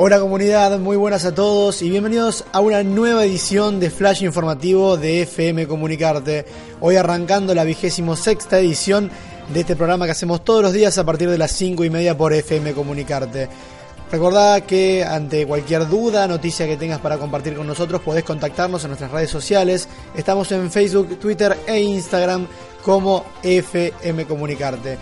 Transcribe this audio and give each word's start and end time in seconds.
Hola 0.00 0.20
comunidad, 0.20 0.78
muy 0.78 0.96
buenas 0.96 1.24
a 1.24 1.34
todos 1.34 1.82
y 1.82 1.90
bienvenidos 1.90 2.44
a 2.52 2.60
una 2.60 2.84
nueva 2.84 3.24
edición 3.24 3.80
de 3.80 3.90
Flash 3.90 4.22
Informativo 4.22 4.96
de 4.96 5.22
FM 5.22 5.66
Comunicarte. 5.66 6.44
Hoy 6.78 6.94
arrancando 6.94 7.52
la 7.52 7.64
vigésimo 7.64 8.14
sexta 8.14 8.60
edición 8.60 9.10
de 9.52 9.58
este 9.58 9.74
programa 9.74 10.04
que 10.04 10.12
hacemos 10.12 10.44
todos 10.44 10.62
los 10.62 10.72
días 10.72 10.96
a 10.98 11.04
partir 11.04 11.28
de 11.28 11.36
las 11.36 11.50
5 11.50 11.84
y 11.84 11.90
media 11.90 12.16
por 12.16 12.32
FM 12.32 12.74
Comunicarte. 12.74 13.48
Recordá 14.12 14.60
que 14.60 15.02
ante 15.04 15.44
cualquier 15.48 15.88
duda, 15.88 16.28
noticia 16.28 16.68
que 16.68 16.76
tengas 16.76 17.00
para 17.00 17.18
compartir 17.18 17.56
con 17.56 17.66
nosotros, 17.66 18.00
podés 18.00 18.22
contactarnos 18.22 18.84
en 18.84 18.90
nuestras 18.90 19.10
redes 19.10 19.30
sociales. 19.30 19.88
Estamos 20.16 20.52
en 20.52 20.70
Facebook, 20.70 21.18
Twitter 21.18 21.58
e 21.66 21.80
Instagram 21.80 22.46
como 22.84 23.24
FM 23.42 24.26
Comunicarte. 24.26 24.96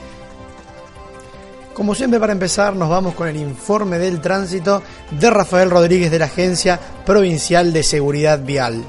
Como 1.76 1.94
siempre 1.94 2.18
para 2.18 2.32
empezar 2.32 2.74
nos 2.74 2.88
vamos 2.88 3.14
con 3.14 3.28
el 3.28 3.36
informe 3.36 3.98
del 3.98 4.22
tránsito 4.22 4.82
de 5.10 5.28
Rafael 5.28 5.70
Rodríguez 5.70 6.10
de 6.10 6.18
la 6.18 6.24
Agencia 6.24 6.80
Provincial 7.04 7.70
de 7.70 7.82
Seguridad 7.82 8.42
Vial. 8.42 8.82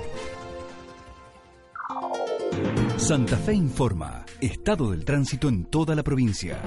Santa 2.96 3.36
Fe 3.36 3.56
informa, 3.56 4.26
estado 4.40 4.92
del 4.92 5.04
tránsito 5.04 5.50
en 5.50 5.66
toda 5.66 5.96
la 5.96 6.04
provincia. 6.04 6.60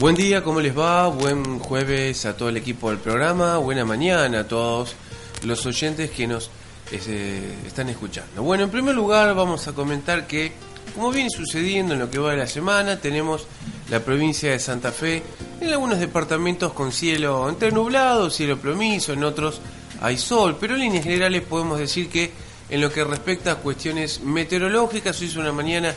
Buen 0.00 0.14
día, 0.14 0.42
¿cómo 0.42 0.58
les 0.58 0.76
va? 0.76 1.06
Buen 1.08 1.58
jueves 1.58 2.24
a 2.24 2.34
todo 2.34 2.48
el 2.48 2.56
equipo 2.56 2.88
del 2.88 2.98
programa, 2.98 3.58
buena 3.58 3.84
mañana 3.84 4.40
a 4.40 4.48
todos 4.48 4.96
los 5.44 5.66
oyentes 5.66 6.10
que 6.12 6.26
nos 6.26 6.50
eh, 6.92 7.56
están 7.66 7.90
escuchando. 7.90 8.42
Bueno, 8.42 8.64
en 8.64 8.70
primer 8.70 8.94
lugar 8.94 9.34
vamos 9.34 9.68
a 9.68 9.74
comentar 9.74 10.26
que, 10.26 10.52
como 10.94 11.10
viene 11.10 11.28
sucediendo 11.28 11.92
en 11.92 12.00
lo 12.00 12.10
que 12.10 12.18
va 12.18 12.30
de 12.30 12.38
la 12.38 12.46
semana, 12.46 12.98
tenemos 12.98 13.46
la 13.90 14.00
provincia 14.00 14.50
de 14.50 14.58
Santa 14.58 14.92
Fe, 14.92 15.22
en 15.60 15.70
algunos 15.70 15.98
departamentos 15.98 16.72
con 16.72 16.92
cielo 16.92 17.48
entre 17.48 17.72
nublado, 17.72 18.30
cielo 18.30 18.58
plomizo, 18.58 19.12
en 19.12 19.24
otros 19.24 19.60
hay 20.00 20.18
sol, 20.18 20.56
pero 20.60 20.74
en 20.74 20.80
líneas 20.80 21.04
generales 21.04 21.42
podemos 21.42 21.78
decir 21.78 22.08
que 22.08 22.30
en 22.70 22.80
lo 22.80 22.92
que 22.92 23.02
respecta 23.02 23.52
a 23.52 23.56
cuestiones 23.56 24.20
meteorológicas, 24.20 25.20
hoy 25.20 25.26
es 25.28 25.36
una 25.36 25.52
mañana 25.52 25.94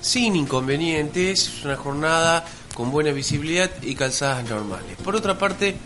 sin 0.00 0.36
inconvenientes, 0.36 1.48
es 1.48 1.64
una 1.64 1.76
jornada 1.76 2.44
con 2.74 2.90
buena 2.90 3.12
visibilidad 3.12 3.70
y 3.82 3.94
calzadas 3.94 4.48
normales. 4.48 4.96
Por 5.02 5.14
otra 5.14 5.38
parte, 5.38 5.76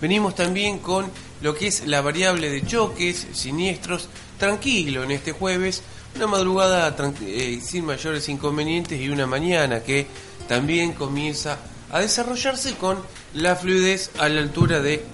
venimos 0.00 0.34
también 0.34 0.78
con 0.78 1.06
lo 1.42 1.54
que 1.54 1.66
es 1.68 1.86
la 1.86 2.00
variable 2.00 2.50
de 2.50 2.64
choques, 2.64 3.26
siniestros, 3.32 4.08
tranquilo 4.38 5.04
en 5.04 5.10
este 5.10 5.32
jueves, 5.32 5.82
una 6.16 6.26
madrugada 6.26 6.96
eh, 7.22 7.60
sin 7.62 7.84
mayores 7.84 8.28
inconvenientes 8.28 9.00
y 9.00 9.08
una 9.08 9.26
mañana 9.26 9.80
que 9.80 10.06
también 10.50 10.94
comienza 10.94 11.58
a 11.92 12.00
desarrollarse 12.00 12.74
con 12.74 12.98
la 13.34 13.54
fluidez 13.54 14.10
a 14.18 14.28
la 14.28 14.40
altura 14.40 14.80
de 14.80 15.04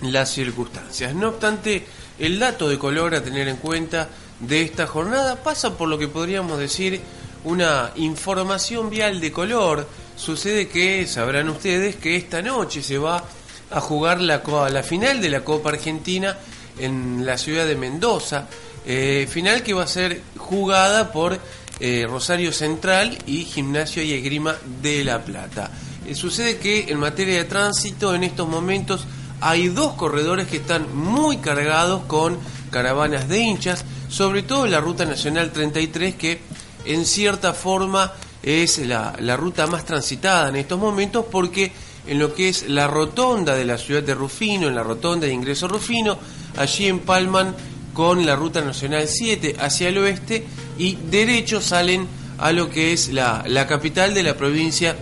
las 0.00 0.30
circunstancias. 0.30 1.14
No 1.14 1.28
obstante, 1.28 1.84
el 2.18 2.38
dato 2.38 2.66
de 2.66 2.78
color 2.78 3.14
a 3.14 3.22
tener 3.22 3.46
en 3.48 3.58
cuenta 3.58 4.08
de 4.38 4.62
esta 4.62 4.86
jornada 4.86 5.36
pasa 5.42 5.76
por 5.76 5.86
lo 5.86 5.98
que 5.98 6.08
podríamos 6.08 6.58
decir 6.58 6.98
una 7.44 7.92
información 7.96 8.88
vial 8.88 9.20
de 9.20 9.30
color. 9.30 9.86
Sucede 10.16 10.68
que, 10.68 11.06
sabrán 11.06 11.50
ustedes, 11.50 11.96
que 11.96 12.16
esta 12.16 12.40
noche 12.40 12.82
se 12.82 12.96
va 12.96 13.22
a 13.70 13.80
jugar 13.82 14.22
la, 14.22 14.40
final 14.82 15.20
de 15.20 15.28
la 15.28 15.44
Copa 15.44 15.68
Argentina 15.68 16.38
en 16.78 17.26
la 17.26 17.36
ciudad 17.36 17.66
de 17.66 17.76
Mendoza. 17.76 18.46
Eh, 18.86 19.28
final 19.30 19.62
que 19.62 19.74
va 19.74 19.82
a 19.82 19.86
ser 19.86 20.22
jugada 20.38 21.12
por 21.12 21.38
eh, 21.80 22.06
Rosario 22.08 22.52
Central 22.52 23.16
y 23.26 23.44
Gimnasio 23.44 24.02
y 24.02 24.12
Esgrima 24.12 24.54
de 24.82 25.02
La 25.02 25.24
Plata. 25.24 25.70
Eh, 26.06 26.14
sucede 26.14 26.58
que 26.58 26.86
en 26.88 26.98
materia 26.98 27.38
de 27.38 27.44
tránsito 27.44 28.14
en 28.14 28.24
estos 28.24 28.48
momentos 28.48 29.06
hay 29.40 29.68
dos 29.68 29.94
corredores 29.94 30.46
que 30.46 30.58
están 30.58 30.94
muy 30.94 31.38
cargados 31.38 32.02
con 32.04 32.38
caravanas 32.70 33.28
de 33.28 33.40
hinchas, 33.40 33.84
sobre 34.08 34.42
todo 34.42 34.66
la 34.66 34.80
Ruta 34.80 35.04
Nacional 35.04 35.52
33 35.52 36.14
que 36.16 36.40
en 36.84 37.04
cierta 37.04 37.54
forma 37.54 38.12
es 38.42 38.78
la, 38.78 39.14
la 39.18 39.36
ruta 39.36 39.66
más 39.66 39.84
transitada 39.84 40.48
en 40.48 40.56
estos 40.56 40.78
momentos 40.78 41.26
porque 41.30 41.72
en 42.06 42.18
lo 42.18 42.34
que 42.34 42.48
es 42.48 42.68
la 42.68 42.86
rotonda 42.86 43.54
de 43.54 43.64
la 43.64 43.78
ciudad 43.78 44.02
de 44.02 44.14
Rufino, 44.14 44.68
en 44.68 44.74
la 44.74 44.82
rotonda 44.82 45.26
de 45.26 45.32
ingreso 45.32 45.68
Rufino, 45.68 46.18
allí 46.56 46.86
empalman 46.86 47.54
con 47.92 48.24
la 48.24 48.36
Ruta 48.36 48.60
Nacional 48.60 49.08
7 49.08 49.56
hacia 49.58 49.88
el 49.88 49.98
oeste 49.98 50.44
y 50.78 50.96
derecho 50.96 51.60
salen 51.60 52.06
a 52.38 52.52
lo 52.52 52.70
que 52.70 52.92
es 52.92 53.12
la, 53.12 53.44
la 53.46 53.66
capital 53.66 54.14
de 54.14 54.22
la 54.22 54.34
provincia 54.34 54.96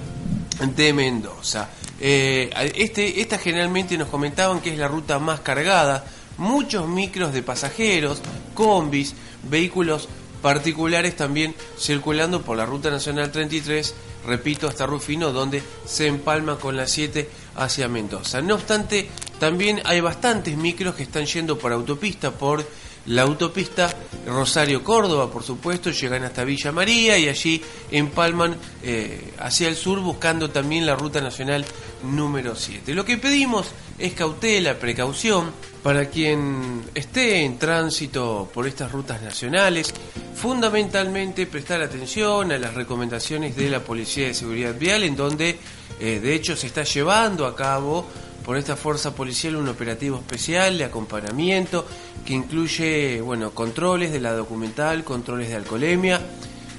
de 0.76 0.93
Mendoza. 0.93 1.69
Eh, 2.00 2.50
este, 2.76 3.21
esta 3.21 3.38
generalmente 3.38 3.99
nos 3.99 4.09
comentaban 4.09 4.60
que 4.60 4.72
es 4.72 4.78
la 4.78 4.88
ruta 4.88 5.19
más 5.19 5.41
cargada, 5.41 6.04
muchos 6.37 6.88
micros 6.88 7.32
de 7.32 7.43
pasajeros, 7.43 8.21
combis, 8.54 9.15
vehículos 9.44 10.09
particulares 10.43 11.16
también 11.16 11.55
circulando 11.78 12.43
por 12.43 12.56
la 12.56 12.66
Ruta 12.66 12.91
Nacional 12.91 13.32
33, 13.32 13.94
repito, 14.26 14.69
hasta 14.69 14.87
Rufino, 14.87 15.32
donde 15.32 15.62
se 15.84 16.06
empalma 16.06 16.56
con 16.56 16.76
la 16.76 16.87
7 16.87 17.28
hacia 17.56 17.88
Mendoza. 17.88 18.41
No 18.41 18.55
obstante, 18.55 19.09
también 19.38 19.81
hay 19.84 20.00
bastantes 20.00 20.56
micros 20.56 20.94
que 20.94 21.03
están 21.04 21.26
yendo 21.26 21.59
por 21.59 21.72
autopista, 21.72 22.31
por 22.31 22.65
la 23.09 23.22
autopista 23.22 23.91
Rosario-Córdoba, 24.26 25.31
por 25.31 25.43
supuesto, 25.43 25.91
llegan 25.91 26.25
hasta 26.25 26.44
Villa 26.44 26.72
María 26.72 27.16
y 27.16 27.26
allí 27.26 27.62
empalman 27.91 28.54
eh, 28.82 29.32
hacia 29.38 29.69
el 29.69 29.76
sur 29.76 30.00
buscando 30.00 30.50
también 30.50 30.84
la 30.84 30.94
ruta 30.94 31.21
nacional 31.22 31.65
número 32.03 32.54
7. 32.54 32.93
Lo 32.94 33.06
que 33.06 33.16
pedimos 33.16 33.69
es 33.99 34.12
cautela, 34.12 34.78
precaución 34.78 35.53
para 35.82 36.10
quien 36.10 36.82
esté 36.94 37.44
en 37.44 37.59
tránsito 37.59 38.50
por 38.53 38.66
estas 38.66 38.93
rutas 38.93 39.22
nacionales, 39.22 39.94
fundamentalmente 40.34 41.47
prestar 41.47 41.81
atención 41.81 42.53
a 42.53 42.59
las 42.59 42.75
recomendaciones 42.75 43.56
de 43.56 43.70
la 43.70 43.81
Policía 43.81 44.26
de 44.26 44.34
Seguridad 44.34 44.78
Vial, 44.78 45.05
en 45.05 45.16
donde 45.16 45.59
eh, 45.99 46.20
de 46.20 46.34
hecho 46.34 46.55
se 46.56 46.66
está 46.66 46.84
llevando 46.84 47.47
a 47.47 47.56
cabo 47.56 48.06
por 48.48 48.56
esta 48.56 48.76
fuerza 48.76 49.14
policial 49.14 49.56
un 49.56 49.69
operativo 49.69 50.16
especial 50.16 50.78
de 50.78 50.84
acompañamiento 50.84 51.84
que 52.25 52.32
incluye 52.32 53.20
bueno, 53.20 53.50
controles 53.50 54.10
de 54.10 54.20
la 54.20 54.32
documental, 54.32 55.04
controles 55.04 55.50
de 55.50 55.56
alcoholemia, 55.56 56.19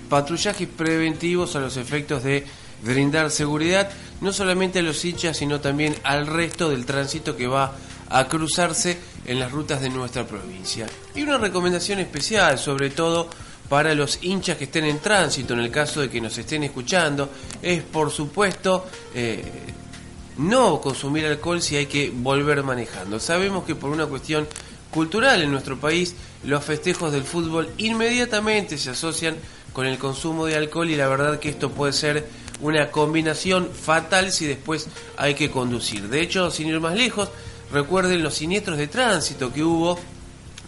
patrullajes 0.09 0.67
preventivos 0.67 1.55
a 1.55 1.59
los 1.59 1.77
efectos 1.77 2.23
de 2.23 2.43
brindar 2.81 3.29
seguridad 3.29 3.87
no 4.19 4.33
solamente 4.33 4.79
a 4.79 4.81
los 4.81 5.05
hinchas 5.05 5.37
sino 5.37 5.61
también 5.61 5.95
al 6.01 6.25
resto 6.25 6.71
del 6.71 6.87
tránsito 6.87 7.37
que 7.37 7.45
va 7.45 7.75
a 8.09 8.27
cruzarse 8.27 8.97
en 9.27 9.39
las 9.39 9.51
rutas 9.51 9.79
de 9.79 9.91
nuestra 9.91 10.25
provincia. 10.25 10.87
Y 11.13 11.21
una 11.21 11.37
recomendación 11.37 11.99
especial, 11.99 12.57
sobre 12.57 12.89
todo 12.89 13.29
para 13.69 13.93
los 13.93 14.17
hinchas 14.23 14.57
que 14.57 14.63
estén 14.63 14.85
en 14.85 14.97
tránsito, 14.97 15.53
en 15.53 15.59
el 15.59 15.69
caso 15.69 16.01
de 16.01 16.09
que 16.09 16.19
nos 16.19 16.35
estén 16.35 16.63
escuchando, 16.63 17.29
es 17.61 17.83
por 17.83 18.09
supuesto 18.09 18.87
eh, 19.13 19.43
no 20.39 20.79
consumir 20.79 21.25
alcohol 21.25 21.61
si 21.61 21.75
hay 21.75 21.85
que 21.85 22.11
volver 22.13 22.63
manejando. 22.63 23.19
Sabemos 23.19 23.65
que 23.65 23.75
por 23.75 23.91
una 23.91 24.05
cuestión 24.05 24.47
cultural 24.89 25.41
en 25.41 25.51
nuestro 25.51 25.77
país 25.77 26.15
los 26.43 26.63
festejos 26.63 27.11
del 27.11 27.23
fútbol 27.23 27.69
inmediatamente 27.77 28.77
se 28.77 28.91
asocian 28.91 29.35
con 29.73 29.85
el 29.85 29.97
consumo 29.97 30.45
de 30.45 30.55
alcohol 30.55 30.89
y 30.89 30.95
la 30.95 31.07
verdad 31.07 31.39
que 31.39 31.49
esto 31.49 31.69
puede 31.71 31.93
ser 31.93 32.27
una 32.61 32.89
combinación 32.89 33.69
fatal 33.69 34.31
si 34.31 34.45
después 34.45 34.87
hay 35.17 35.35
que 35.35 35.51
conducir. 35.51 36.07
De 36.07 36.21
hecho, 36.21 36.49
sin 36.51 36.67
ir 36.67 36.79
más 36.79 36.95
lejos, 36.95 37.29
recuerden 37.71 38.23
los 38.23 38.33
siniestros 38.33 38.77
de 38.77 38.87
tránsito 38.87 39.53
que 39.53 39.63
hubo 39.63 39.99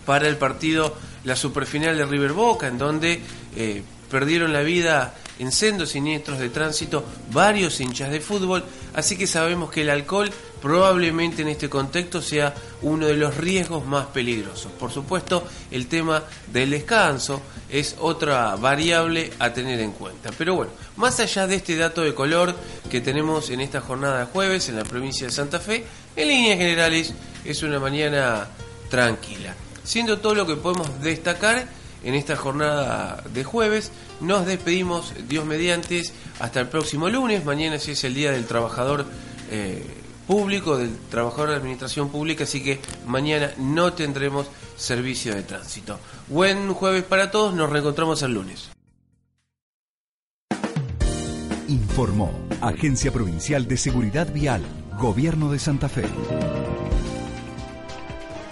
para 0.05 0.27
el 0.27 0.37
partido, 0.37 0.95
la 1.23 1.35
superfinal 1.35 1.97
de 1.97 2.05
River 2.05 2.33
Boca, 2.33 2.67
en 2.67 2.77
donde 2.77 3.21
eh, 3.55 3.83
perdieron 4.11 4.53
la 4.53 4.61
vida 4.61 5.15
en 5.39 5.51
sendos 5.51 5.89
siniestros 5.89 6.37
de 6.37 6.49
tránsito 6.49 7.03
varios 7.31 7.79
hinchas 7.79 8.11
de 8.11 8.19
fútbol, 8.19 8.63
así 8.93 9.17
que 9.17 9.25
sabemos 9.25 9.71
que 9.71 9.81
el 9.81 9.89
alcohol 9.89 10.29
probablemente 10.61 11.41
en 11.41 11.47
este 11.47 11.69
contexto 11.69 12.21
sea 12.21 12.53
uno 12.83 13.07
de 13.07 13.15
los 13.15 13.35
riesgos 13.37 13.83
más 13.85 14.05
peligrosos. 14.07 14.71
Por 14.73 14.91
supuesto, 14.91 15.43
el 15.71 15.87
tema 15.87 16.23
del 16.51 16.69
descanso 16.69 17.41
es 17.69 17.95
otra 17.99 18.55
variable 18.57 19.31
a 19.39 19.51
tener 19.51 19.79
en 19.79 19.93
cuenta. 19.93 20.29
Pero 20.37 20.55
bueno, 20.55 20.71
más 20.97 21.19
allá 21.19 21.47
de 21.47 21.55
este 21.55 21.75
dato 21.75 22.01
de 22.01 22.13
color 22.13 22.55
que 22.89 23.01
tenemos 23.01 23.49
en 23.49 23.61
esta 23.61 23.81
jornada 23.81 24.19
de 24.19 24.25
jueves 24.25 24.69
en 24.69 24.75
la 24.75 24.83
provincia 24.83 25.25
de 25.25 25.33
Santa 25.33 25.59
Fe, 25.59 25.85
en 26.15 26.27
líneas 26.27 26.57
generales 26.57 27.13
es 27.43 27.63
una 27.63 27.79
mañana 27.79 28.47
tranquila. 28.89 29.55
Siendo 29.83 30.19
todo 30.19 30.35
lo 30.35 30.45
que 30.45 30.55
podemos 30.55 31.01
destacar 31.01 31.67
en 32.03 32.15
esta 32.15 32.35
jornada 32.35 33.23
de 33.33 33.43
jueves. 33.43 33.91
Nos 34.19 34.45
despedimos, 34.45 35.13
Dios 35.27 35.45
mediante, 35.45 36.03
hasta 36.39 36.59
el 36.59 36.67
próximo 36.67 37.09
lunes. 37.09 37.45
Mañana 37.45 37.79
sí 37.79 37.91
es 37.91 38.03
el 38.03 38.13
Día 38.13 38.31
del 38.31 38.45
Trabajador 38.45 39.05
eh, 39.49 39.83
Público, 40.27 40.77
del 40.77 40.95
Trabajador 41.09 41.49
de 41.49 41.55
Administración 41.55 42.09
Pública, 42.09 42.45
así 42.45 42.63
que 42.63 42.79
mañana 43.05 43.51
no 43.57 43.93
tendremos 43.93 44.47
servicio 44.77 45.35
de 45.35 45.43
tránsito. 45.43 45.99
Buen 46.27 46.73
jueves 46.73 47.03
para 47.03 47.31
todos, 47.31 47.53
nos 47.53 47.69
reencontramos 47.69 48.21
el 48.23 48.33
lunes. 48.33 48.69
Informó 51.67 52.31
Agencia 52.61 53.11
Provincial 53.11 53.67
de 53.67 53.77
Seguridad 53.77 54.31
Vial, 54.31 54.61
Gobierno 54.97 55.51
de 55.51 55.59
Santa 55.59 55.89
Fe. 55.89 56.05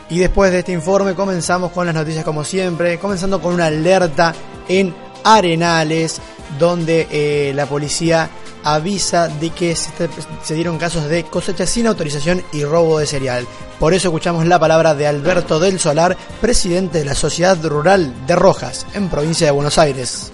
Y 0.10 0.20
después 0.20 0.52
de 0.52 0.60
este 0.60 0.72
informe 0.72 1.14
comenzamos 1.14 1.72
con 1.72 1.86
las 1.86 1.96
noticias 1.96 2.26
como 2.26 2.44
siempre, 2.44 2.98
comenzando 2.98 3.42
con 3.42 3.54
una 3.54 3.68
alerta 3.68 4.34
en 4.68 4.94
Arenales, 5.24 6.20
donde 6.58 7.08
eh, 7.12 7.54
la 7.54 7.68
policía 7.68 8.30
avisa 8.64 9.28
de 9.28 9.52
que 9.52 9.76
se, 9.76 10.54
dieron 10.54 10.78
casos 10.78 11.08
de 11.08 11.24
cosecha 11.24 11.66
sin 11.66 11.88
autorización 11.88 12.44
y 12.52 12.64
robo 12.64 13.00
de 13.00 13.06
cereal. 13.06 13.46
Por 13.80 13.94
eso 13.94 14.10
escuchamos 14.10 14.46
la 14.46 14.60
palabra 14.60 14.96
de 14.96 15.08
Alberto 15.08 15.60
del 15.60 15.80
Solar, 15.80 16.18
presidente 16.42 17.00
de 17.00 17.06
la 17.06 17.16
Sociedad 17.16 17.58
Rural 17.64 18.14
de 18.26 18.36
Rojas, 18.36 18.86
en 18.94 19.10
provincia 19.10 19.48
de 19.48 19.52
Buenos 19.52 19.78
Aires. 19.78 20.32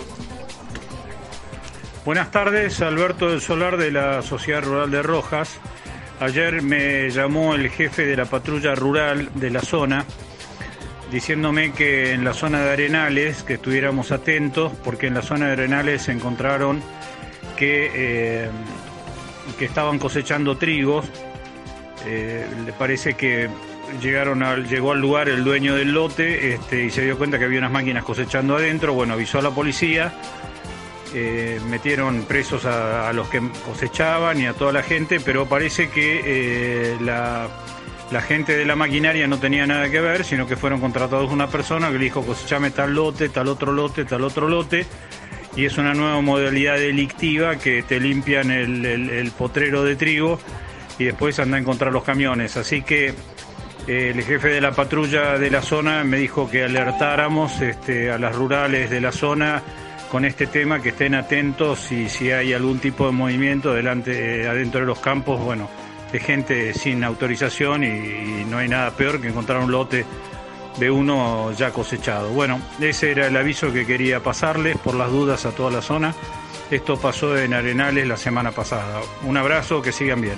Buenas 2.06 2.32
tardes, 2.32 2.82
Alberto 2.82 3.30
del 3.30 3.42
Solar 3.42 3.78
de 3.78 3.92
la 3.92 4.22
Sociedad 4.22 4.64
Rural 4.64 4.92
de 4.92 5.02
Rojas. 5.02 5.50
Ayer 6.20 6.62
me 6.62 7.10
llamó 7.10 7.56
el 7.56 7.70
jefe 7.70 8.06
de 8.06 8.16
la 8.16 8.26
patrulla 8.26 8.74
rural 8.74 9.30
de 9.36 9.50
la 9.50 9.62
zona 9.62 10.06
diciéndome 11.12 11.72
que 11.72 12.14
en 12.14 12.24
la 12.24 12.34
zona 12.34 12.62
de 12.62 12.72
Arenales, 12.72 13.44
que 13.44 13.54
estuviéramos 13.56 14.12
atentos, 14.12 14.72
porque 14.84 15.08
en 15.08 15.14
la 15.14 15.22
zona 15.22 15.48
de 15.48 15.54
Arenales 15.54 16.04
se 16.04 16.12
encontraron 16.12 16.82
que, 17.56 17.92
eh, 17.94 18.50
que 19.58 19.66
estaban 19.66 20.00
cosechando 20.00 20.58
trigo. 20.58 21.04
Eh, 22.06 22.46
le 22.66 22.74
parece 22.74 23.14
que 23.16 23.50
llegaron 24.02 24.44
al, 24.44 24.68
llegó 24.68 24.92
al 24.92 25.00
lugar 25.00 25.30
el 25.30 25.44
dueño 25.44 25.76
del 25.76 25.92
lote 25.92 26.54
este, 26.54 26.86
y 26.86 26.90
se 26.90 27.04
dio 27.04 27.18
cuenta 27.18 27.40
que 27.40 27.46
había 27.46 27.60
unas 27.60 27.72
máquinas 27.72 28.04
cosechando 28.04 28.56
adentro. 28.56 28.94
Bueno, 28.94 29.14
avisó 29.14 29.40
a 29.40 29.42
la 29.42 29.52
policía 29.52 30.14
eh, 31.18 31.62
metieron 31.70 32.24
presos 32.24 32.66
a, 32.66 33.14
los 33.14 33.30
que 33.30 33.42
cosechaban 33.66 34.42
y 34.42 34.48
a 34.48 34.54
toda 34.54 34.74
la 34.74 34.84
gente, 34.84 35.22
pero 35.22 35.46
parece 35.46 35.88
que 35.88 36.22
eh, 36.26 36.98
la, 37.00 37.48
gente 38.20 38.58
de 38.58 38.66
la 38.66 38.76
maquinaria 38.76 39.26
no 39.26 39.40
tenía 39.40 39.66
nada 39.66 39.90
que 39.90 40.02
ver, 40.02 40.26
sino 40.26 40.46
que 40.46 40.58
fueron 40.58 40.82
contratados 40.82 41.32
una 41.32 41.48
persona 41.48 41.88
que 41.88 42.00
le 42.00 42.04
dijo 42.04 42.22
cosechame 42.22 42.70
tal 42.72 42.96
lote, 42.96 43.30
tal 43.30 43.48
otro 43.48 43.72
lote, 43.72 44.04
tal 44.04 44.26
otro 44.26 44.50
lote, 44.50 44.86
y 45.56 45.64
es 45.64 45.78
una 45.78 45.94
nueva 45.94 46.20
modalidad 46.20 46.76
delictiva 46.76 47.56
que 47.56 47.82
te 47.82 48.02
limpian 48.02 48.52
el, 48.52 49.32
potrero 49.38 49.86
de 49.86 49.96
trigo 49.96 50.38
y 51.00 51.06
después 51.06 51.40
anda 51.40 51.56
a 51.56 51.62
encontrar 51.62 51.94
los 51.94 52.04
camiones. 52.04 52.58
Así 52.58 52.82
que 52.82 53.14
eh, 53.88 54.12
el 54.14 54.22
jefe 54.22 54.50
de 54.50 54.60
la 54.60 54.74
patrulla 54.74 55.38
de 55.38 55.50
la 55.50 55.62
zona 55.62 56.04
me 56.04 56.18
dijo 56.18 56.52
que 56.52 56.66
alertáramos 56.66 57.62
este, 57.62 58.12
a 58.12 58.18
las 58.18 58.36
rurales 58.36 58.90
de 58.90 59.00
la 59.00 59.14
zona 59.14 59.64
con 60.16 60.24
este 60.24 60.48
tema, 60.48 60.82
que 60.82 60.90
estén 60.90 61.14
atentos 61.14 61.92
y 61.92 62.08
si 62.08 62.32
hay 62.32 62.54
algún 62.54 62.80
tipo 62.80 63.06
de 63.06 63.12
movimiento 63.12 63.74
delante, 63.74 64.44
eh, 64.44 64.48
adentro 64.48 64.80
de 64.80 64.86
los 64.86 65.00
campos, 65.00 65.42
bueno, 65.42 65.70
de 66.10 66.22
gente 66.22 66.74
sin 66.74 67.04
autorización 67.04 67.84
y, 67.84 68.46
no 68.46 68.60
hay 68.60 68.70
nada 68.70 68.92
peor 68.92 69.20
que 69.20 69.28
encontrar 69.28 69.60
un 69.60 69.74
lote 69.74 70.06
de 70.80 70.90
uno 70.90 71.52
ya 71.52 71.72
cosechado. 71.72 72.30
Bueno, 72.30 72.62
ese 72.80 73.12
era 73.12 73.28
el 73.28 73.36
aviso 73.36 73.74
que 73.74 73.86
quería 73.86 74.24
pasarles 74.24 74.78
por 74.78 74.96
las 74.96 75.12
dudas 75.12 75.46
a 75.46 75.52
toda 75.52 75.70
la 75.70 75.82
zona. 75.82 76.16
Esto 76.72 76.96
pasó 76.96 77.38
en 77.38 77.54
Arenales 77.54 78.08
la 78.08 78.16
semana 78.16 78.52
pasada. 78.52 79.02
Un 79.26 79.36
abrazo, 79.36 79.82
que 79.82 79.92
sigan 79.92 80.22
bien. 80.22 80.38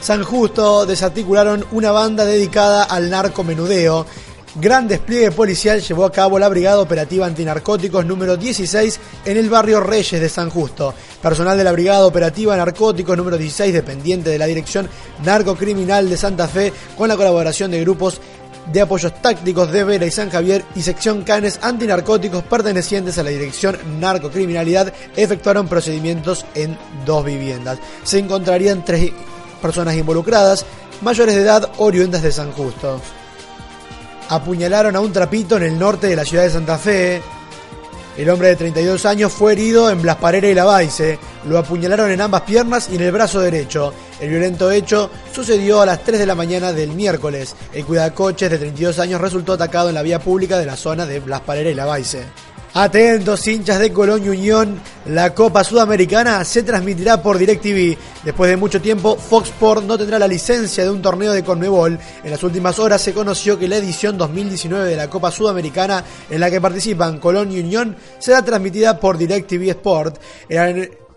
San 0.00 0.24
Justo 0.24 0.86
desarticularon 0.86 1.66
una 1.70 1.92
banda 1.92 2.24
dedicada 2.24 2.84
al 2.84 3.10
narcomenudeo 3.10 4.06
gran 4.58 4.88
despliegue 4.88 5.30
policial 5.32 5.82
llevó 5.82 6.06
a 6.06 6.12
cabo 6.12 6.38
la 6.38 6.48
Brigada 6.48 6.80
Operativa 6.80 7.26
Antinarcóticos 7.26 8.06
número 8.06 8.36
16 8.36 9.00
en 9.26 9.36
el 9.36 9.50
barrio 9.50 9.80
Reyes 9.80 10.20
de 10.20 10.28
San 10.30 10.48
Justo. 10.48 10.94
Personal 11.20 11.58
de 11.58 11.64
la 11.64 11.72
Brigada 11.72 12.06
Operativa 12.06 12.56
Narcóticos 12.56 13.16
número 13.16 13.36
16, 13.36 13.72
dependiente 13.72 14.30
de 14.30 14.38
la 14.38 14.46
Dirección 14.46 14.88
Narcocriminal 15.24 16.08
de 16.08 16.16
Santa 16.16 16.48
Fe, 16.48 16.72
con 16.96 17.08
la 17.08 17.16
colaboración 17.16 17.70
de 17.70 17.82
grupos 17.82 18.20
de 18.72 18.80
apoyos 18.80 19.20
tácticos 19.20 19.70
de 19.70 19.84
Vera 19.84 20.06
y 20.06 20.10
San 20.10 20.30
Javier 20.30 20.64
y 20.74 20.80
sección 20.80 21.22
Canes 21.22 21.60
antinarcóticos 21.62 22.42
pertenecientes 22.44 23.18
a 23.18 23.22
la 23.22 23.30
Dirección 23.30 23.76
Narcocriminalidad 24.00 24.92
efectuaron 25.16 25.68
procedimientos 25.68 26.46
en 26.54 26.78
dos 27.04 27.24
viviendas. 27.24 27.78
Se 28.04 28.18
encontrarían 28.18 28.84
tres 28.84 29.12
personas 29.60 29.96
involucradas, 29.96 30.64
mayores 31.02 31.34
de 31.34 31.42
edad 31.42 31.70
oriundas 31.76 32.22
de 32.22 32.32
San 32.32 32.52
Justo 32.52 33.02
apuñalaron 34.28 34.96
a 34.96 35.00
un 35.00 35.12
trapito 35.12 35.56
en 35.56 35.64
el 35.64 35.78
norte 35.78 36.06
de 36.06 36.16
la 36.16 36.24
ciudad 36.24 36.44
de 36.44 36.50
Santa 36.50 36.78
Fe. 36.78 37.22
El 38.16 38.30
hombre 38.30 38.48
de 38.48 38.56
32 38.56 39.04
años 39.04 39.32
fue 39.32 39.52
herido 39.52 39.90
en 39.90 40.00
Blasparera 40.00 40.48
y 40.48 40.54
Lavaice. 40.54 41.18
Lo 41.46 41.58
apuñalaron 41.58 42.10
en 42.10 42.22
ambas 42.22 42.42
piernas 42.42 42.88
y 42.90 42.96
en 42.96 43.02
el 43.02 43.12
brazo 43.12 43.40
derecho. 43.40 43.92
El 44.20 44.30
violento 44.30 44.70
hecho 44.70 45.10
sucedió 45.34 45.82
a 45.82 45.86
las 45.86 46.02
3 46.02 46.18
de 46.18 46.26
la 46.26 46.34
mañana 46.34 46.72
del 46.72 46.92
miércoles. 46.92 47.54
El 47.74 47.84
cuidacoches 47.84 48.50
de 48.50 48.58
32 48.58 48.98
años 49.00 49.20
resultó 49.20 49.52
atacado 49.52 49.90
en 49.90 49.94
la 49.94 50.02
vía 50.02 50.18
pública 50.18 50.58
de 50.58 50.64
la 50.64 50.76
zona 50.76 51.04
de 51.04 51.20
Blasparera 51.20 51.68
y 51.68 51.74
Lavaice. 51.74 52.24
Atentos, 52.78 53.48
hinchas 53.48 53.78
de 53.78 53.90
Colón 53.90 54.28
Unión, 54.28 54.78
la 55.06 55.32
Copa 55.32 55.64
Sudamericana 55.64 56.44
se 56.44 56.62
transmitirá 56.62 57.22
por 57.22 57.38
DirecTV. 57.38 57.96
Después 58.22 58.50
de 58.50 58.58
mucho 58.58 58.82
tiempo, 58.82 59.16
Fox 59.16 59.48
Sport 59.48 59.84
no 59.84 59.96
tendrá 59.96 60.18
la 60.18 60.28
licencia 60.28 60.84
de 60.84 60.90
un 60.90 61.00
torneo 61.00 61.32
de 61.32 61.42
Conmebol. 61.42 61.98
En 62.22 62.30
las 62.30 62.42
últimas 62.42 62.78
horas 62.78 63.00
se 63.00 63.14
conoció 63.14 63.58
que 63.58 63.66
la 63.66 63.78
edición 63.78 64.18
2019 64.18 64.90
de 64.90 64.96
la 64.96 65.08
Copa 65.08 65.30
Sudamericana, 65.30 66.04
en 66.28 66.38
la 66.38 66.50
que 66.50 66.60
participan 66.60 67.18
Colón 67.18 67.50
y 67.50 67.60
Unión, 67.60 67.96
será 68.18 68.44
transmitida 68.44 69.00
por 69.00 69.16
DirecTV 69.16 69.70
Sport. 69.70 70.18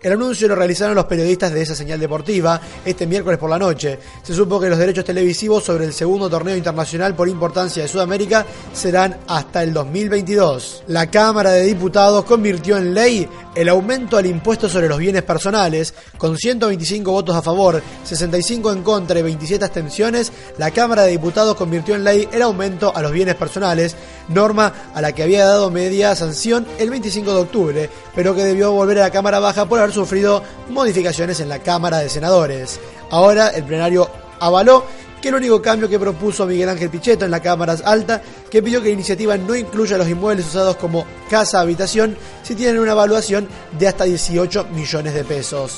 El 0.02 0.12
anuncio 0.12 0.48
lo 0.48 0.54
realizaron 0.54 0.94
los 0.94 1.04
periodistas 1.04 1.52
de 1.52 1.60
esa 1.60 1.74
señal 1.74 2.00
deportiva 2.00 2.58
este 2.86 3.06
miércoles 3.06 3.38
por 3.38 3.50
la 3.50 3.58
noche. 3.58 3.98
Se 4.22 4.32
supo 4.32 4.58
que 4.58 4.70
los 4.70 4.78
derechos 4.78 5.04
televisivos 5.04 5.62
sobre 5.62 5.84
el 5.84 5.92
segundo 5.92 6.30
torneo 6.30 6.56
internacional 6.56 7.14
por 7.14 7.28
importancia 7.28 7.82
de 7.82 7.88
Sudamérica 7.88 8.46
serán 8.72 9.18
hasta 9.28 9.62
el 9.62 9.74
2022. 9.74 10.84
La 10.86 11.10
Cámara 11.10 11.50
de 11.50 11.66
Diputados 11.66 12.24
convirtió 12.24 12.78
en 12.78 12.94
ley 12.94 13.28
el 13.54 13.68
aumento 13.68 14.16
al 14.16 14.24
impuesto 14.24 14.70
sobre 14.70 14.88
los 14.88 14.98
bienes 14.98 15.22
personales, 15.22 15.92
con 16.16 16.38
125 16.38 17.10
votos 17.10 17.36
a 17.36 17.42
favor, 17.42 17.82
65 18.04 18.72
en 18.72 18.82
contra 18.82 19.18
y 19.18 19.22
27 19.22 19.64
abstenciones, 19.64 20.32
la 20.56 20.70
Cámara 20.70 21.02
de 21.02 21.10
Diputados 21.10 21.56
convirtió 21.56 21.94
en 21.94 22.04
ley 22.04 22.28
el 22.32 22.42
aumento 22.42 22.92
a 22.94 23.02
los 23.02 23.12
bienes 23.12 23.34
personales, 23.34 23.96
norma 24.28 24.72
a 24.94 25.00
la 25.00 25.12
que 25.12 25.24
había 25.24 25.44
dado 25.44 25.70
media 25.70 26.14
sanción 26.14 26.66
el 26.78 26.88
25 26.88 27.34
de 27.34 27.40
octubre, 27.40 27.90
pero 28.14 28.34
que 28.34 28.44
debió 28.44 28.72
volver 28.72 28.98
a 28.98 29.02
la 29.02 29.10
Cámara 29.10 29.40
Baja 29.40 29.66
por 29.66 29.89
sufrido 29.92 30.42
modificaciones 30.68 31.40
en 31.40 31.48
la 31.48 31.58
Cámara 31.58 31.98
de 31.98 32.08
Senadores. 32.08 32.80
Ahora 33.10 33.48
el 33.48 33.64
plenario 33.64 34.08
avaló 34.38 34.84
que 35.20 35.28
el 35.28 35.34
único 35.34 35.60
cambio 35.60 35.88
que 35.88 35.98
propuso 35.98 36.46
Miguel 36.46 36.68
Ángel 36.68 36.90
Pichetto 36.90 37.24
en 37.24 37.30
la 37.30 37.40
Cámara 37.40 37.76
Alta, 37.84 38.22
que 38.50 38.62
pidió 38.62 38.80
que 38.80 38.88
la 38.88 38.94
iniciativa 38.94 39.36
no 39.36 39.54
incluya 39.54 39.98
los 39.98 40.08
inmuebles 40.08 40.46
usados 40.46 40.76
como 40.76 41.04
casa-habitación 41.28 42.16
si 42.42 42.54
tienen 42.54 42.80
una 42.80 42.92
evaluación 42.92 43.46
de 43.78 43.88
hasta 43.88 44.04
18 44.04 44.68
millones 44.72 45.14
de 45.14 45.24
pesos. 45.24 45.76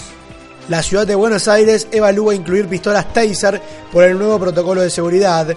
La 0.69 0.83
ciudad 0.83 1.07
de 1.07 1.17
Buenos 1.17 1.49
Aires 1.49 1.89
evalúa 1.91 2.37
incluir 2.37 2.69
pistolas 2.69 3.13
Taser 3.13 3.61
por 3.93 4.05
el 4.05 4.17
nuevo 4.17 4.39
protocolo 4.39 4.81
de 4.81 4.91
seguridad. 4.91 5.49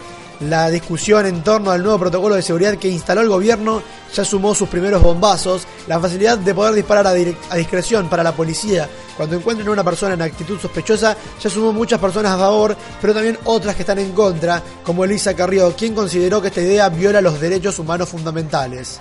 La 0.42 0.70
discusión 0.70 1.26
en 1.26 1.44
torno 1.44 1.72
al 1.72 1.82
nuevo 1.82 1.98
protocolo 2.00 2.36
de 2.36 2.42
seguridad 2.42 2.78
que 2.78 2.90
instaló 2.90 3.22
el 3.22 3.30
gobierno 3.30 3.82
ya 4.14 4.26
sumó 4.26 4.54
sus 4.54 4.68
primeros 4.68 5.02
bombazos. 5.02 5.66
La 5.88 6.00
facilidad 6.00 6.38
de 6.38 6.54
poder 6.54 6.74
disparar 6.74 7.08
a, 7.08 7.14
discreción 7.14 8.10
para 8.10 8.24
la 8.24 8.34
policía 8.34 8.90
cuando 9.16 9.38
encuentren 9.38 9.68
a 9.70 9.72
una 9.72 9.84
persona 9.84 10.14
en 10.14 10.22
actitud 10.22 10.60
sospechosa 10.60 11.16
ya 11.42 11.50
sumó 11.50 11.72
muchas 11.72 12.00
personas 12.00 12.34
a 12.34 12.38
favor, 12.38 12.76
pero 13.00 13.14
también 13.14 13.40
otras 13.46 13.76
que 13.76 13.84
están 13.84 14.00
en 14.00 14.12
contra, 14.12 14.62
como 14.84 15.06
Elisa 15.06 15.34
Carrió, 15.34 15.74
quien 15.74 15.96
consideró 15.96 16.42
que 16.42 16.50
esta 16.50 16.62
idea 16.62 16.90
viola 16.90 17.22
los 17.22 17.40
derechos 17.40 17.80
humanos 17.80 18.10
fundamentales. 18.10 19.00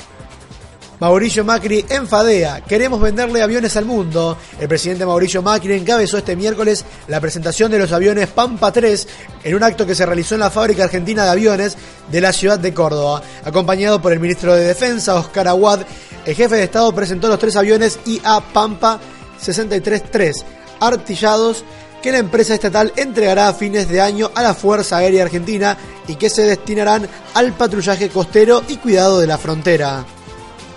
Mauricio 1.01 1.45
Macri 1.45 1.85
enfadea, 1.89 2.61
queremos 2.61 3.01
venderle 3.01 3.43
aviones 3.43 3.77
al 3.77 3.85
mundo. 3.85 4.39
El 4.61 4.69
presidente 4.69 5.05
Mauricio 5.05 5.43
Macri 5.43 5.75
encabezó 5.75 6.19
este 6.19 6.37
miércoles 6.37 6.85
la 7.09 7.21
presentación 7.21 7.71
de 7.71 7.81
los 7.81 7.93
aviones 7.93 8.29
Pampa 8.29 8.71
3 8.71 9.09
en 9.43 9.55
un 9.57 9.63
acto 9.65 9.87
que 9.87 9.97
se 9.97 10.07
realizó 10.07 10.35
en 10.35 10.41
la 10.41 10.51
fábrica 10.51 10.85
argentina 10.85 11.25
de 11.25 11.31
aviones 11.31 11.77
de 12.11 12.21
la 12.21 12.33
ciudad 12.33 12.61
de 12.61 12.73
Córdoba. 12.73 13.23
Acompañado 13.45 14.01
por 14.01 14.13
el 14.13 14.21
ministro 14.21 14.55
de 14.55 14.65
Defensa, 14.65 15.17
Oscar 15.17 15.49
Aguad, 15.49 15.81
el 16.25 16.35
jefe 16.35 16.55
de 16.55 16.65
Estado 16.65 16.95
presentó 16.95 17.29
los 17.29 17.41
tres 17.41 17.57
aviones 17.57 17.99
IA 18.07 18.41
Pampa 18.53 19.01
633 19.41 20.45
artillados 20.81 21.65
que 22.03 22.13
la 22.13 22.19
empresa 22.19 22.55
estatal 22.55 22.93
entregará 22.97 23.49
a 23.49 23.55
fines 23.55 23.89
de 23.89 24.01
año 24.01 24.31
a 24.35 24.43
la 24.43 24.55
Fuerza 24.55 24.99
Aérea 24.99 25.25
Argentina 25.25 25.77
y 26.07 26.15
que 26.17 26.31
se 26.31 26.43
destinarán 26.43 27.09
al 27.35 27.53
patrullaje 27.55 28.11
costero 28.11 28.63
y 28.69 28.77
cuidado 28.77 29.19
de 29.21 29.27
la 29.27 29.39
frontera. 29.39 30.05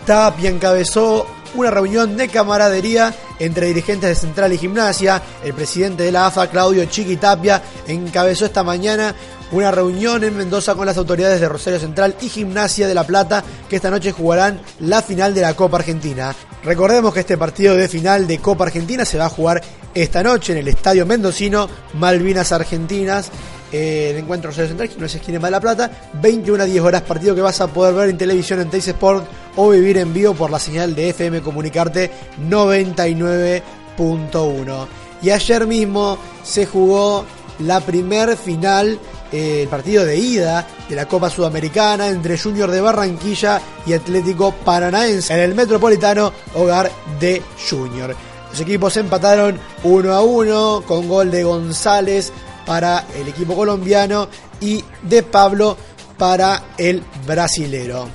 Tapia 0.07 0.49
encabezó 0.49 1.27
una 1.53 1.69
reunión 1.69 2.15
de 2.15 2.29
camaradería 2.29 3.13
entre 3.39 3.67
dirigentes 3.67 4.09
de 4.09 4.15
Central 4.15 4.53
y 4.53 4.57
Gimnasia. 4.57 5.21
El 5.43 5.53
presidente 5.53 6.03
de 6.03 6.13
la 6.13 6.27
AFA, 6.27 6.47
Claudio 6.47 6.85
Chiqui 6.85 7.17
Tapia, 7.17 7.61
encabezó 7.87 8.45
esta 8.45 8.63
mañana 8.63 9.13
una 9.51 9.69
reunión 9.69 10.23
en 10.23 10.37
Mendoza 10.37 10.75
con 10.75 10.85
las 10.85 10.95
autoridades 10.95 11.41
de 11.41 11.49
Rosario 11.49 11.79
Central 11.79 12.15
y 12.21 12.29
Gimnasia 12.29 12.87
de 12.87 12.93
La 12.93 13.05
Plata, 13.05 13.43
que 13.67 13.75
esta 13.75 13.91
noche 13.91 14.13
jugarán 14.13 14.61
la 14.79 15.01
final 15.01 15.33
de 15.33 15.41
la 15.41 15.55
Copa 15.55 15.75
Argentina. 15.75 16.33
Recordemos 16.63 17.13
que 17.13 17.19
este 17.19 17.37
partido 17.37 17.75
de 17.75 17.89
final 17.89 18.27
de 18.27 18.39
Copa 18.39 18.63
Argentina 18.63 19.03
se 19.03 19.17
va 19.17 19.25
a 19.25 19.29
jugar 19.29 19.61
esta 19.93 20.23
noche 20.23 20.53
en 20.53 20.59
el 20.59 20.69
Estadio 20.69 21.05
Mendocino, 21.05 21.67
Malvinas 21.95 22.53
Argentinas, 22.53 23.29
eh, 23.71 24.09
el 24.11 24.17
encuentro 24.17 24.51
Central, 24.51 24.89
que 24.89 24.97
no 24.97 25.05
es 25.05 25.15
esquina 25.15 25.39
de 25.39 25.51
La 25.51 25.59
Plata, 25.59 25.91
21 26.21 26.63
a 26.63 26.65
10 26.65 26.83
horas, 26.83 27.01
partido 27.01 27.35
que 27.35 27.41
vas 27.41 27.59
a 27.61 27.67
poder 27.67 27.93
ver 27.93 28.09
en 28.09 28.17
televisión 28.17 28.61
en 28.61 28.69
Teis 28.69 28.87
Sport 28.87 29.25
o 29.55 29.69
vivir 29.69 29.97
en 29.97 30.13
vivo 30.13 30.33
por 30.33 30.49
la 30.49 30.59
señal 30.59 30.95
de 30.95 31.09
FM 31.09 31.41
Comunicarte 31.41 32.09
99.1. 32.49 34.87
Y 35.21 35.31
ayer 35.31 35.67
mismo 35.67 36.17
se 36.43 36.65
jugó 36.65 37.25
la 37.59 37.81
primer 37.81 38.37
final, 38.37 38.97
eh, 39.31 39.63
el 39.63 39.67
partido 39.67 40.05
de 40.05 40.17
ida 40.17 40.65
de 40.87 40.95
la 40.95 41.07
Copa 41.07 41.29
Sudamericana 41.29 42.07
entre 42.07 42.37
Junior 42.37 42.71
de 42.71 42.81
Barranquilla 42.81 43.59
y 43.85 43.93
Atlético 43.93 44.51
Paranaense 44.51 45.33
en 45.33 45.39
el 45.41 45.55
Metropolitano, 45.55 46.31
hogar 46.55 46.91
de 47.19 47.41
Junior. 47.69 48.15
Los 48.51 48.61
equipos 48.61 48.95
empataron 48.97 49.59
1 49.83 50.13
a 50.13 50.21
1 50.21 50.83
con 50.85 51.09
gol 51.09 51.31
de 51.31 51.43
González 51.43 52.31
para 52.67 53.05
el 53.15 53.29
equipo 53.29 53.55
colombiano 53.55 54.27
y 54.59 54.83
de 55.01 55.23
Pablo 55.23 55.75
para 56.17 56.65
el 56.77 57.01
brasilero. 57.25 58.07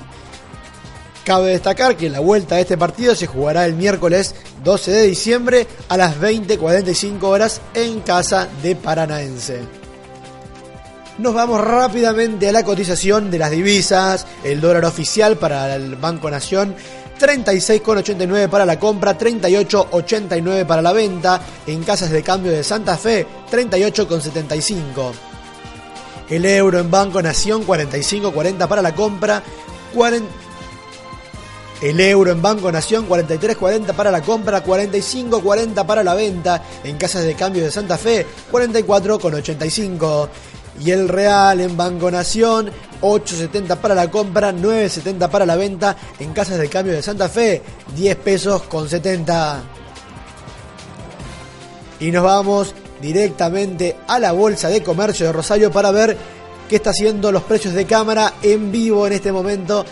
Cabe 1.25 1.51
destacar 1.51 1.97
que 1.97 2.09
la 2.09 2.19
vuelta 2.19 2.55
de 2.55 2.61
este 2.61 2.77
partido 2.77 3.15
se 3.15 3.27
jugará 3.27 3.65
el 3.65 3.73
miércoles 3.73 4.35
12 4.63 4.91
de 4.91 5.03
diciembre 5.07 5.67
a 5.89 5.97
las 5.97 6.19
20.45 6.19 7.23
horas 7.23 7.61
en 7.73 8.01
casa 8.01 8.47
de 8.61 8.75
Paranaense. 8.75 9.61
Nos 11.17 11.33
vamos 11.33 11.61
rápidamente 11.61 12.49
a 12.49 12.51
la 12.51 12.63
cotización 12.63 13.31
de 13.31 13.37
las 13.39 13.51
divisas. 13.51 14.25
El 14.43 14.61
dólar 14.61 14.85
oficial 14.85 15.37
para 15.37 15.75
el 15.75 15.95
Banco 15.95 16.29
Nación 16.29 16.75
36,89 17.23 18.49
para 18.49 18.65
la 18.65 18.77
compra, 18.77 19.17
38,89 19.17 20.65
para 20.65 20.81
la 20.81 20.91
venta. 20.91 21.41
En 21.65 21.81
casas 21.83 22.11
de 22.11 22.21
cambio 22.21 22.51
de 22.51 22.65
Santa 22.65 22.97
Fe, 22.97 23.25
38,75. 23.49 25.11
El 26.29 26.45
euro 26.45 26.79
en 26.79 26.91
Banco 26.91 27.21
Nación, 27.21 27.65
45,40 27.65 28.67
para 28.67 28.81
la 28.81 28.93
compra, 28.93 29.41
40 29.93 30.43
el 31.81 31.99
euro 31.99 32.31
en 32.31 32.41
Banco 32.41 32.71
Nación 32.71 33.09
43.40 33.09 33.93
para 33.93 34.09
la 34.09 34.21
compra, 34.21 34.63
45.40 34.63 35.85
para 35.85 36.01
la 36.01 36.13
venta. 36.13 36.63
En 36.81 36.97
casas 36.97 37.25
de 37.25 37.35
cambio 37.35 37.61
de 37.61 37.71
Santa 37.71 37.97
Fe 37.97 38.25
44.85. 38.49 40.29
Y 40.81 40.91
el 40.91 41.07
real 41.07 41.61
en 41.61 41.77
Banco 41.77 42.09
Nación 42.09 42.71
8.70 43.01 43.77
para 43.77 43.93
la 43.93 44.09
compra, 44.09 44.51
9.70 44.53 45.29
para 45.29 45.45
la 45.45 45.55
venta. 45.55 45.95
En 46.19 46.33
casas 46.33 46.57
de 46.57 46.69
cambio 46.69 46.93
de 46.93 47.01
Santa 47.01 47.29
Fe 47.29 47.61
10 47.95 48.15
pesos 48.17 48.63
con 48.63 48.89
70. 48.89 49.63
Y 51.99 52.11
nos 52.11 52.23
vamos 52.23 52.73
directamente 53.01 53.97
a 54.07 54.19
la 54.19 54.31
Bolsa 54.31 54.69
de 54.69 54.81
Comercio 54.81 55.27
de 55.27 55.33
Rosario 55.33 55.71
para 55.71 55.91
ver 55.91 56.17
qué 56.69 56.77
está 56.77 56.89
haciendo 56.89 57.31
los 57.31 57.43
precios 57.43 57.73
de 57.73 57.85
cámara 57.85 58.33
en 58.41 58.71
vivo 58.71 59.05
en 59.05 59.13
este 59.13 59.31
momento 59.31 59.85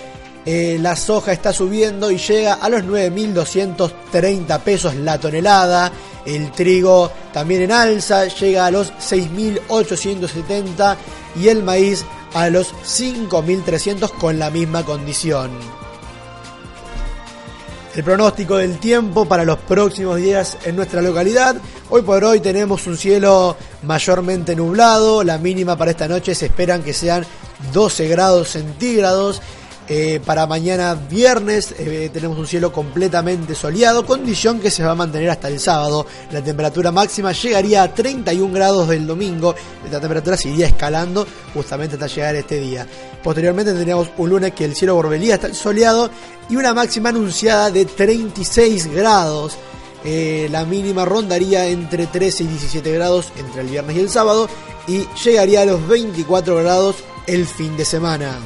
eh, 0.45 0.79
la 0.81 0.95
soja 0.95 1.33
está 1.33 1.53
subiendo 1.53 2.09
y 2.09 2.17
llega 2.17 2.55
a 2.55 2.69
los 2.69 2.83
9.230 2.83 4.59
pesos 4.61 4.95
la 4.95 5.19
tonelada. 5.19 5.91
El 6.25 6.51
trigo 6.51 7.11
también 7.33 7.63
en 7.63 7.71
alza, 7.71 8.25
llega 8.25 8.65
a 8.65 8.71
los 8.71 8.91
6.870 8.93 10.95
y 11.39 11.47
el 11.47 11.63
maíz 11.63 12.03
a 12.33 12.49
los 12.49 12.73
5.300 12.73 14.09
con 14.11 14.39
la 14.39 14.49
misma 14.49 14.83
condición. 14.83 15.51
El 17.93 18.05
pronóstico 18.05 18.55
del 18.55 18.79
tiempo 18.79 19.25
para 19.25 19.43
los 19.43 19.59
próximos 19.59 20.17
días 20.17 20.57
en 20.63 20.77
nuestra 20.77 21.01
localidad. 21.01 21.57
Hoy 21.89 22.03
por 22.03 22.23
hoy 22.23 22.39
tenemos 22.39 22.87
un 22.87 22.95
cielo 22.95 23.57
mayormente 23.83 24.55
nublado. 24.55 25.25
La 25.25 25.37
mínima 25.37 25.77
para 25.77 25.91
esta 25.91 26.07
noche 26.07 26.33
se 26.33 26.45
esperan 26.45 26.83
que 26.83 26.93
sean 26.93 27.25
12 27.73 28.07
grados 28.07 28.51
centígrados 28.51 29.41
eh, 29.89 30.21
para 30.25 30.47
mañana 30.47 30.95
viernes 30.95 31.73
eh, 31.77 32.09
tenemos 32.13 32.37
un 32.37 32.47
cielo 32.47 32.71
completamente 32.71 33.55
soleado, 33.55 34.05
condición 34.05 34.59
que 34.59 34.71
se 34.71 34.83
va 34.83 34.91
a 34.91 34.95
mantener 34.95 35.29
hasta 35.29 35.47
el 35.47 35.59
sábado. 35.59 36.05
La 36.31 36.41
temperatura 36.41 36.91
máxima 36.91 37.31
llegaría 37.31 37.83
a 37.83 37.93
31 37.93 38.53
grados 38.53 38.87
del 38.87 39.05
domingo. 39.07 39.55
Esta 39.83 39.99
temperatura 39.99 40.37
seguiría 40.37 40.67
escalando 40.67 41.27
justamente 41.53 41.95
hasta 41.95 42.07
llegar 42.07 42.35
este 42.35 42.59
día. 42.59 42.87
Posteriormente 43.23 43.73
tendríamos 43.73 44.09
un 44.17 44.29
lunes 44.29 44.53
que 44.53 44.65
el 44.65 44.75
cielo 44.75 44.95
volvería 44.95 45.35
está 45.35 45.53
soleado 45.53 46.09
y 46.49 46.55
una 46.55 46.73
máxima 46.73 47.09
anunciada 47.09 47.69
de 47.71 47.85
36 47.85 48.87
grados. 48.93 49.57
Eh, 50.03 50.47
la 50.51 50.63
mínima 50.65 51.05
rondaría 51.05 51.67
entre 51.67 52.07
13 52.07 52.45
y 52.45 52.47
17 52.47 52.91
grados 52.93 53.31
entre 53.37 53.61
el 53.61 53.67
viernes 53.67 53.97
y 53.97 53.99
el 53.99 54.09
sábado 54.09 54.49
y 54.87 55.05
llegaría 55.23 55.61
a 55.61 55.65
los 55.65 55.87
24 55.87 56.55
grados 56.55 56.95
el 57.27 57.45
fin 57.45 57.77
de 57.77 57.85
semana. 57.85 58.39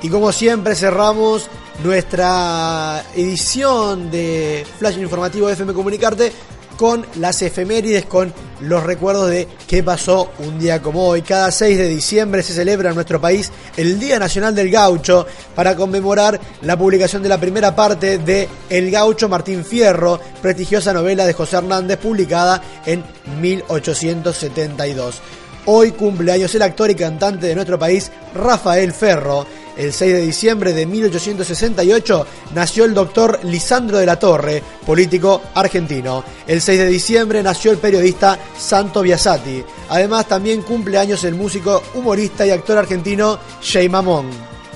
Y 0.00 0.08
como 0.08 0.30
siempre 0.30 0.76
cerramos 0.76 1.48
nuestra 1.82 3.04
edición 3.16 4.10
de 4.10 4.64
Flash 4.78 4.98
Informativo 4.98 5.48
de 5.48 5.54
FM 5.54 5.72
Comunicarte 5.72 6.32
con 6.76 7.04
las 7.16 7.42
efemérides, 7.42 8.06
con 8.06 8.32
los 8.60 8.84
recuerdos 8.84 9.28
de 9.28 9.48
qué 9.66 9.82
pasó 9.82 10.30
un 10.38 10.60
día 10.60 10.80
como 10.80 11.04
hoy. 11.04 11.22
Cada 11.22 11.50
6 11.50 11.76
de 11.76 11.88
diciembre 11.88 12.44
se 12.44 12.52
celebra 12.52 12.90
en 12.90 12.94
nuestro 12.94 13.20
país 13.20 13.50
el 13.76 13.98
Día 13.98 14.20
Nacional 14.20 14.54
del 14.54 14.70
Gaucho 14.70 15.26
para 15.56 15.74
conmemorar 15.74 16.40
la 16.62 16.78
publicación 16.78 17.20
de 17.20 17.28
la 17.28 17.40
primera 17.40 17.74
parte 17.74 18.18
de 18.18 18.48
El 18.70 18.92
Gaucho 18.92 19.28
Martín 19.28 19.64
Fierro, 19.64 20.20
prestigiosa 20.40 20.92
novela 20.92 21.26
de 21.26 21.32
José 21.32 21.56
Hernández 21.56 21.98
publicada 21.98 22.62
en 22.86 23.02
1872. 23.40 25.20
Hoy 25.66 25.90
cumpleaños 25.90 26.54
el 26.54 26.62
actor 26.62 26.90
y 26.90 26.94
cantante 26.94 27.48
de 27.48 27.54
nuestro 27.56 27.78
país, 27.78 28.10
Rafael 28.34 28.92
Ferro. 28.92 29.46
El 29.78 29.92
6 29.92 30.12
de 30.12 30.20
diciembre 30.22 30.72
de 30.72 30.86
1868 30.86 32.26
nació 32.52 32.84
el 32.84 32.94
doctor 32.94 33.38
Lisandro 33.44 33.98
de 33.98 34.06
la 34.06 34.18
Torre, 34.18 34.60
político 34.84 35.40
argentino. 35.54 36.24
El 36.48 36.60
6 36.60 36.80
de 36.80 36.86
diciembre 36.88 37.44
nació 37.44 37.70
el 37.70 37.78
periodista 37.78 38.36
Santo 38.58 39.02
Biasati. 39.02 39.62
Además 39.90 40.26
también 40.26 40.62
cumple 40.62 40.98
años 40.98 41.22
el 41.22 41.36
músico, 41.36 41.80
humorista 41.94 42.44
y 42.44 42.50
actor 42.50 42.76
argentino 42.76 43.38
Jay 43.62 43.88
Mamón. 43.88 44.28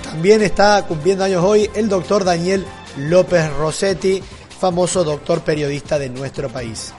También 0.05 0.41
está 0.41 0.87
cumpliendo 0.87 1.25
años 1.25 1.43
hoy 1.45 1.69
el 1.75 1.89
doctor 1.89 2.23
Daniel 2.23 2.65
López 2.97 3.53
Rossetti, 3.55 4.23
famoso 4.61 5.03
doctor 5.03 5.41
periodista 5.41 5.99
de 5.99 6.11
nuestro 6.11 6.49
país. 6.49 6.93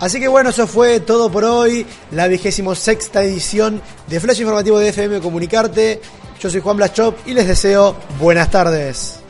Así 0.00 0.18
que 0.18 0.28
bueno, 0.28 0.48
eso 0.50 0.66
fue 0.66 1.00
todo 1.00 1.30
por 1.30 1.44
hoy, 1.44 1.86
la 2.10 2.26
vigésimo 2.26 2.74
sexta 2.74 3.22
edición 3.22 3.82
de 4.06 4.18
Flash 4.18 4.40
Informativo 4.40 4.78
de 4.78 4.88
FM 4.88 5.20
Comunicarte. 5.20 6.00
Yo 6.40 6.50
soy 6.50 6.60
Juan 6.60 6.76
Blachop 6.76 7.16
y 7.26 7.32
les 7.32 7.46
deseo 7.46 7.96
buenas 8.18 8.50
tardes. 8.50 9.23